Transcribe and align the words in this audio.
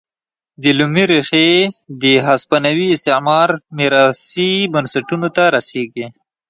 دې 0.61 0.71
لومې 0.79 1.03
ریښې 1.09 1.49
د 2.01 2.03
هسپانوي 2.27 2.87
استعمار 2.95 3.49
میراثي 3.77 4.51
بنسټونو 4.73 5.27
ته 5.35 5.43
رسېږي. 5.55 6.07